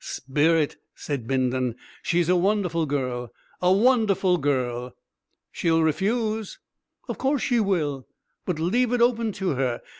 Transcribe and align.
"Spirit!" 0.03 0.77
said 0.95 1.27
Bindon. 1.27 1.75
"She's 2.01 2.27
a 2.27 2.35
wonderful 2.35 2.87
girl 2.87 3.31
a 3.61 3.71
wonderful 3.71 4.37
girl!" 4.39 4.95
"She'll 5.51 5.83
refuse." 5.83 6.57
"Of 7.07 7.19
course 7.19 7.43
she 7.43 7.59
will. 7.59 8.07
But 8.43 8.57
leave 8.57 8.93
it 8.93 9.01
open 9.03 9.31
to 9.33 9.49
her. 9.49 9.83